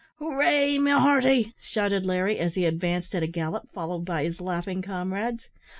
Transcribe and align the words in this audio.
"Hooray, 0.17 0.79
my 0.79 0.99
hearty!" 0.99 1.53
shouted 1.61 2.07
Larry, 2.07 2.39
as 2.39 2.55
he 2.55 2.65
advanced 2.65 3.13
at 3.13 3.21
a 3.21 3.27
gallop, 3.27 3.69
followed 3.71 4.03
by 4.03 4.23
his 4.23 4.41
laughing 4.41 4.81
comrades. 4.81 5.45